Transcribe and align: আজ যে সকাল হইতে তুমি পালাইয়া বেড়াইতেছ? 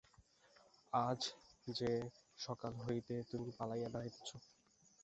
আজ 0.93 1.21
যে 1.71 1.91
সকাল 2.39 2.73
হইতে 2.83 3.15
তুমি 3.31 3.49
পালাইয়া 3.57 3.89
বেড়াইতেছ? 3.93 4.29